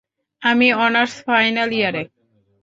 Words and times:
আমি 0.41 0.67
honours 0.77 1.13
final 1.25 1.69
ইয়ারে। 1.73 2.03